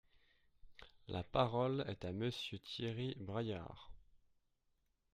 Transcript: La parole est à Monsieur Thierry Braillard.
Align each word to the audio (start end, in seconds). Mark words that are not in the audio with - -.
La 1.09 1.21
parole 1.23 1.85
est 1.87 2.05
à 2.05 2.11
Monsieur 2.11 2.57
Thierry 2.57 3.13
Braillard. 3.19 3.91